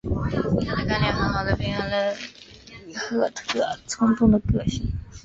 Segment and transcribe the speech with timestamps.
[0.67, 2.15] 她的干练很好地平衡了
[2.87, 4.91] 里赫特冲动的个性。